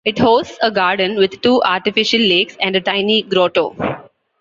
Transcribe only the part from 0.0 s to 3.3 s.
It hosts a garden with two artificial lakes and a tiny